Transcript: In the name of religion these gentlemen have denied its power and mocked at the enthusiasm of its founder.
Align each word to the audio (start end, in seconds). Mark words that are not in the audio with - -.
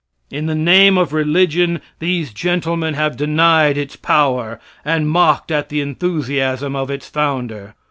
In 0.31 0.47
the 0.47 0.55
name 0.55 0.97
of 0.97 1.13
religion 1.13 1.79
these 1.99 2.33
gentlemen 2.33 2.95
have 2.95 3.15
denied 3.15 3.77
its 3.77 3.95
power 3.95 4.59
and 4.83 5.07
mocked 5.07 5.51
at 5.51 5.69
the 5.69 5.79
enthusiasm 5.79 6.75
of 6.75 6.89
its 6.89 7.07
founder. 7.07 7.75